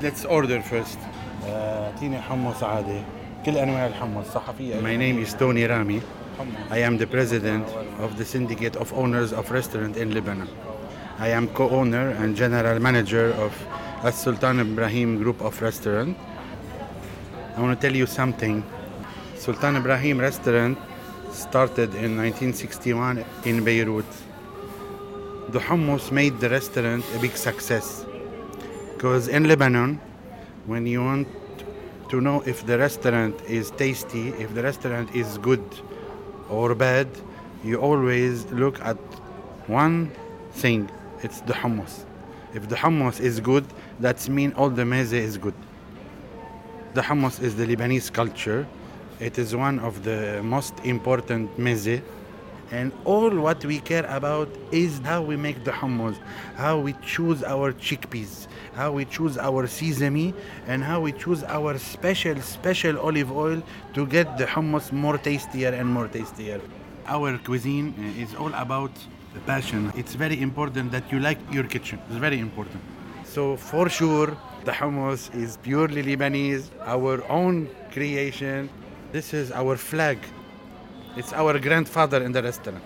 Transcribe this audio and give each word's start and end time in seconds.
Let's 0.00 0.24
order 0.24 0.60
first. 0.62 0.98
اعطيني 1.46 2.20
حمص 2.20 2.62
عادي 2.62 3.02
كل 3.46 3.56
انواع 3.56 3.86
الحمص 3.86 4.26
صحفيه 4.26 4.80
My 4.80 4.96
name 4.96 5.18
is 5.26 5.34
Tony 5.34 5.64
Ramy. 5.64 6.00
I 6.70 6.78
am 6.78 6.98
the 6.98 7.06
president 7.06 7.66
of 7.98 8.16
the 8.18 8.24
syndicate 8.24 8.76
of 8.76 8.92
owners 8.92 9.32
of 9.32 9.50
restaurant 9.50 9.96
in 9.96 10.14
Lebanon. 10.14 10.48
I 11.18 11.28
am 11.28 11.48
co-owner 11.48 12.10
and 12.10 12.36
general 12.36 12.78
manager 12.80 13.34
of 13.44 13.52
Sultan 14.14 14.60
Ibrahim 14.60 15.18
group 15.22 15.40
of 15.42 15.60
restaurant. 15.60 16.16
I 17.56 17.60
want 17.60 17.78
to 17.78 17.86
tell 17.86 17.96
you 17.96 18.06
something. 18.06 18.64
Sultan 19.36 19.76
Ibrahim 19.76 20.20
restaurant 20.20 20.78
started 21.32 21.90
in 21.94 22.16
1961 22.16 23.24
in 23.44 23.64
Beirut. 23.64 24.10
The 25.48 25.58
hummus 25.58 26.12
made 26.12 26.38
the 26.40 26.48
restaurant 26.48 27.04
a 27.16 27.18
big 27.18 27.36
success. 27.36 28.06
Because 29.04 29.28
in 29.28 29.46
Lebanon, 29.46 30.00
when 30.64 30.86
you 30.86 31.04
want 31.04 31.28
to 32.08 32.22
know 32.22 32.42
if 32.46 32.64
the 32.64 32.78
restaurant 32.78 33.38
is 33.46 33.70
tasty, 33.72 34.28
if 34.28 34.54
the 34.54 34.62
restaurant 34.62 35.14
is 35.14 35.36
good 35.36 35.62
or 36.48 36.74
bad, 36.74 37.08
you 37.62 37.76
always 37.76 38.46
look 38.46 38.80
at 38.80 38.96
one 39.66 40.10
thing 40.52 40.88
it's 41.22 41.42
the 41.42 41.52
hummus. 41.52 42.06
If 42.54 42.70
the 42.70 42.76
hummus 42.76 43.20
is 43.20 43.40
good, 43.40 43.66
that 44.00 44.26
means 44.26 44.54
all 44.56 44.70
the 44.70 44.84
meze 44.84 45.12
is 45.12 45.36
good. 45.36 45.58
The 46.94 47.02
hummus 47.02 47.42
is 47.42 47.56
the 47.56 47.66
Lebanese 47.66 48.10
culture. 48.10 48.66
It 49.20 49.38
is 49.38 49.54
one 49.54 49.80
of 49.80 50.02
the 50.04 50.42
most 50.42 50.72
important 50.82 51.54
meze. 51.58 52.00
And 52.70 52.92
all 53.04 53.30
what 53.30 53.64
we 53.64 53.78
care 53.80 54.06
about 54.06 54.48
is 54.72 54.98
how 55.00 55.22
we 55.22 55.36
make 55.36 55.64
the 55.64 55.70
hummus, 55.70 56.16
how 56.56 56.78
we 56.78 56.94
choose 57.04 57.42
our 57.42 57.72
chickpeas, 57.72 58.46
how 58.74 58.92
we 58.92 59.04
choose 59.04 59.38
our 59.38 59.66
sesame, 59.66 60.34
and 60.66 60.82
how 60.82 61.00
we 61.00 61.12
choose 61.12 61.44
our 61.44 61.78
special, 61.78 62.40
special 62.40 62.98
olive 62.98 63.30
oil 63.30 63.62
to 63.94 64.06
get 64.06 64.38
the 64.38 64.46
hummus 64.46 64.92
more 64.92 65.18
tastier 65.18 65.68
and 65.68 65.88
more 65.88 66.08
tastier. 66.08 66.60
Our 67.06 67.38
cuisine 67.38 67.94
uh, 67.98 68.22
is 68.22 68.34
all 68.34 68.52
about 68.54 68.92
passion. 69.46 69.92
It's 69.96 70.14
very 70.14 70.40
important 70.40 70.90
that 70.92 71.10
you 71.12 71.20
like 71.20 71.38
your 71.52 71.64
kitchen. 71.64 71.98
It's 72.08 72.16
very 72.16 72.38
important. 72.38 72.80
So 73.24 73.56
for 73.56 73.88
sure, 73.88 74.36
the 74.64 74.72
hummus 74.72 75.34
is 75.34 75.58
purely 75.58 76.02
Lebanese, 76.02 76.70
our 76.86 77.22
own 77.30 77.68
creation. 77.92 78.70
This 79.12 79.34
is 79.34 79.52
our 79.52 79.76
flag. 79.76 80.18
It's 81.16 81.32
our 81.32 81.58
grandfather 81.60 82.24
in 82.24 82.32
the 82.32 82.42
restaurant. 82.42 82.82